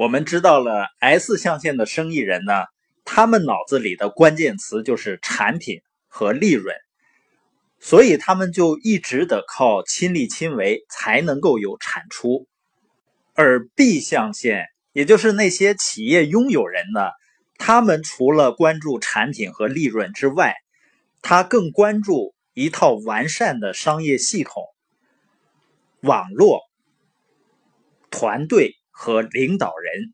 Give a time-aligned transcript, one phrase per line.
[0.00, 2.54] 我们知道了 S 象限的生意人呢，
[3.04, 6.74] 他们脑子里的关键词就是产品和利润，
[7.80, 12.46] 所以他们就一直得靠亲力亲为才能够有产出。
[13.34, 17.10] 而 B 象限，也就是那些企业拥有人呢，
[17.58, 20.54] 他们除了关注产品和利润之外，
[21.20, 24.62] 他更关注一套完善的商业系统、
[26.00, 26.62] 网络、
[28.10, 28.79] 团队。
[29.00, 30.12] 和领导人，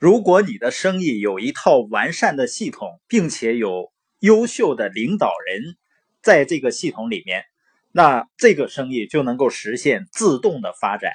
[0.00, 5.76] 如果你的生意有一套完善的系统，并且有优秀的领导人
[6.20, 7.44] 在这个系统里面，
[7.92, 11.12] 那这个生意就能够实现自动的发展，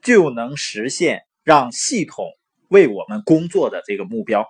[0.00, 2.24] 就能实现让系统
[2.68, 4.46] 为我们工作的这个目标。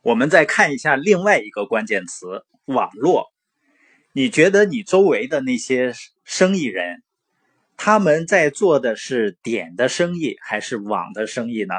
[0.00, 3.26] 我们再看一下另外一个关键词：网络。
[4.14, 5.92] 你觉得你周围的那些
[6.24, 7.02] 生意人？
[7.76, 11.74] 他们在做的是点的生意还是网的生意呢？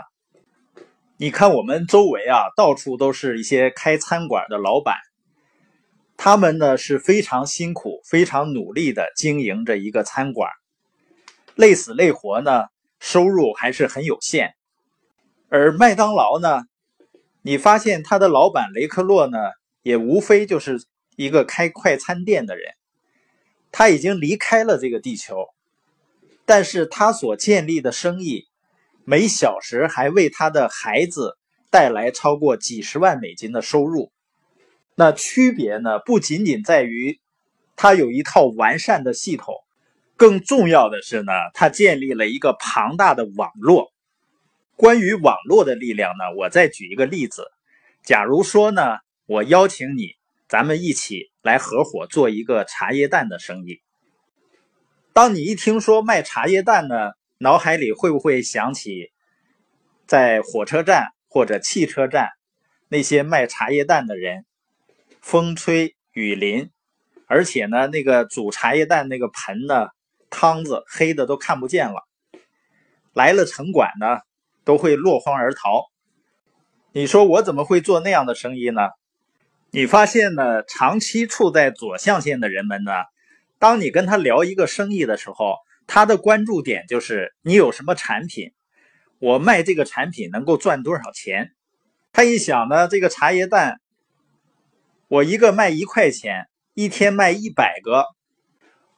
[1.18, 4.96] 你看我们周围啊，到处都是一些开餐馆的老板，
[6.18, 10.50] 他们呢是非常辛苦、非常努力的经营着一个餐馆，
[11.56, 12.66] 累死累活呢，
[13.00, 14.56] 收入还是很有限。
[15.48, 16.64] 而麦当劳呢，
[17.44, 19.38] 你发现他的老板雷克洛呢，
[19.84, 20.84] 也无非就是
[21.16, 22.74] 一个开快餐店的人，
[23.72, 25.48] 他已经离开了这个地球。
[26.46, 28.48] 但是他所建立的生意，
[29.06, 31.38] 每小时还为他的孩子
[31.70, 34.12] 带来超过几十万美金的收入。
[34.96, 36.00] 那区别呢？
[36.06, 37.20] 不仅仅在于
[37.76, 39.56] 他有一套完善的系统，
[40.16, 43.92] 更重要的是呢，他建立了一个庞大的网络。
[44.76, 47.46] 关于网络的力量呢，我再举一个例子。
[48.04, 48.82] 假如说呢，
[49.26, 50.12] 我邀请你，
[50.48, 53.82] 咱们一起来合伙做一个茶叶蛋的生意。
[55.14, 59.12] 当你一听说卖茶叶蛋呢，脑海里会不会想起
[60.08, 62.30] 在火车站或者汽车站
[62.88, 64.44] 那些卖茶叶蛋的人？
[65.22, 66.72] 风吹雨淋，
[67.28, 69.90] 而且呢，那个煮茶叶蛋那个盆呢，
[70.32, 72.08] 汤子黑的都看不见了。
[73.14, 74.22] 来了城管呢，
[74.66, 75.92] 都会落荒而逃。
[76.92, 78.90] 你说我怎么会做那样的生意呢？
[79.70, 82.92] 你发现呢，长期处在左象限的人们呢？
[83.64, 85.56] 当你跟他聊一个生意的时候，
[85.88, 88.52] 他的关注点就是你有什么产品，
[89.20, 91.54] 我卖这个产品能够赚多少钱。
[92.12, 93.80] 他一想呢，这个茶叶蛋，
[95.08, 98.08] 我一个卖一块钱，一天卖一百个，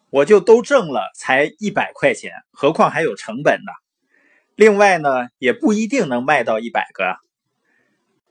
[0.10, 3.72] 我就都挣了，才一百块钱，何况还有成本呢？
[4.56, 7.18] 另外呢，也不一定能卖到一百个。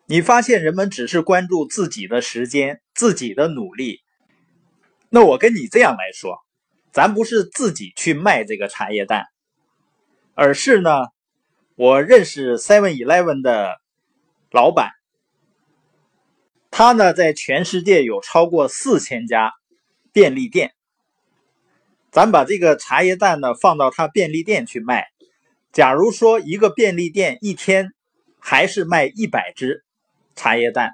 [0.06, 4.00] 你发现人们只是关注自己的时间、自己的努力。
[5.14, 6.38] 那我跟你这样来说，
[6.90, 9.26] 咱不是自己去卖这个茶叶蛋，
[10.34, 10.90] 而是呢，
[11.76, 13.80] 我认识 Seven Eleven 的
[14.50, 14.90] 老板，
[16.72, 19.52] 他呢在全世界有超过四千家
[20.12, 20.72] 便利店。
[22.10, 25.06] 咱把这个茶叶蛋呢放到他便利店去卖，
[25.70, 27.92] 假如说一个便利店一天
[28.40, 29.84] 还是卖一百只
[30.34, 30.90] 茶叶蛋。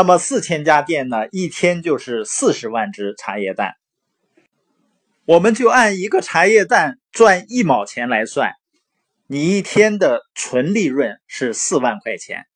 [0.00, 3.74] 那么四千家店呢，一天就是四十万只茶叶蛋。
[5.26, 8.52] 我们就按一个茶叶蛋赚一毛钱来算，
[9.26, 12.46] 你一天的纯利润是四万块钱，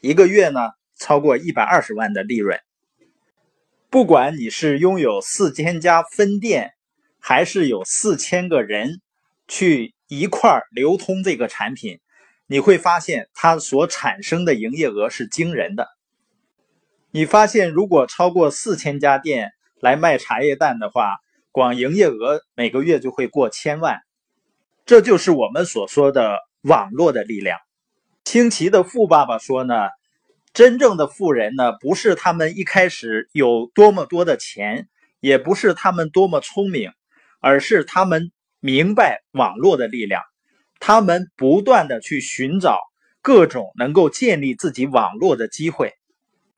[0.00, 0.58] 一个月呢
[0.98, 2.58] 超过一百二十万的利润。
[3.88, 6.72] 不管你是拥有四千家分店，
[7.20, 9.00] 还是有四千个人
[9.46, 12.00] 去一块流通这个产品，
[12.48, 15.86] 你会发现它所产生的营业额是惊人的。
[17.14, 21.18] 你发现，如果超过四千家店来卖茶叶蛋的话，
[21.50, 24.00] 光营业额每个月就会过千万。
[24.86, 27.58] 这就是我们所说的网络的力量。
[28.24, 29.74] 清奇的富爸爸说呢，
[30.54, 34.88] 真正的富人呢，不是他们一开始有多么多的钱，
[35.20, 36.92] 也不是他们多么聪明，
[37.40, 40.22] 而是他们明白网络的力量，
[40.80, 42.78] 他们不断的去寻找
[43.20, 45.92] 各种能够建立自己网络的机会。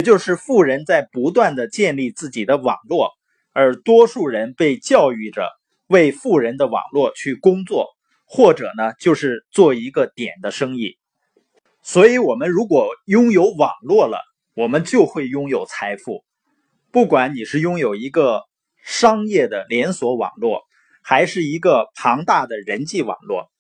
[0.05, 3.11] 就是富人在不断的建立自己的网络，
[3.53, 5.51] 而多数人被教育着
[5.89, 7.89] 为富人的网络去工作，
[8.27, 10.99] 或者呢，就是做一个点的生意。
[11.83, 14.19] 所以，我们如果拥有网络了，
[14.55, 16.25] 我们就会拥有财富。
[16.91, 18.43] 不管你是拥有一个
[18.83, 20.63] 商业的连锁网络，
[21.03, 23.51] 还是一个庞大的人际网络，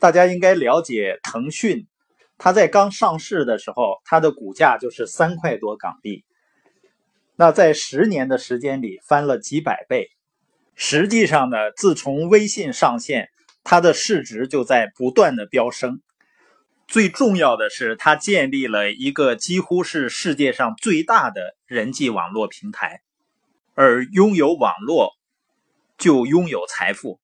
[0.00, 1.86] 大家应该了解腾讯。
[2.36, 6.24] 它在刚上市的时候，它的股价就是三块多港币。
[7.36, 10.08] 那在十年的时间里翻了几百倍。
[10.74, 13.28] 实际上呢，自从微信上线，
[13.62, 16.00] 它的市值就在不断的飙升。
[16.86, 23.00] 最重要的是，它建立了一个几乎是世界上最大的人际网络平台，
[23.74, 25.12] 而拥有网络
[25.96, 27.20] 就拥有财富。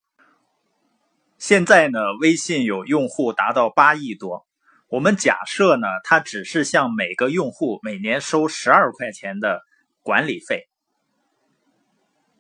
[1.37, 4.47] 现在呢，微信有用户达到八亿多。
[4.91, 9.61] 我们假设呢，它只是向每个用户每年收十二块钱的
[10.03, 10.69] 管理费，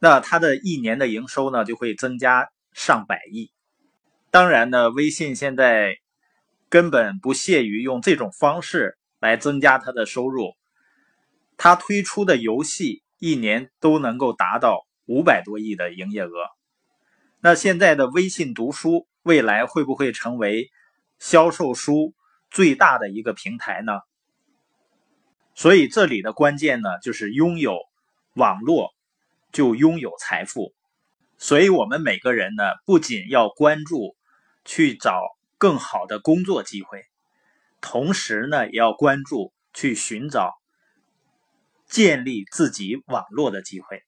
[0.00, 3.52] 那它的一年的营收呢就会增加上百亿。
[4.32, 5.98] 当然呢，微信现在
[6.68, 10.54] 根本不屑于用这种方式来增加它的收入。
[11.56, 16.32] 它推出的游戏一年都能够达到五百多亿的营业额。
[17.40, 20.68] 那现在的微信读书未来会不会成为
[21.20, 22.12] 销售书？
[22.50, 23.92] 最大的一个平台呢，
[25.54, 27.78] 所以这里的关键呢，就是拥有
[28.34, 28.90] 网络
[29.52, 30.74] 就拥有财富。
[31.38, 34.16] 所以我们每个人呢，不仅要关注
[34.64, 35.22] 去找
[35.58, 37.04] 更好的工作机会，
[37.80, 40.60] 同时呢，也要关注去寻找
[41.86, 44.02] 建立自己网络的机会。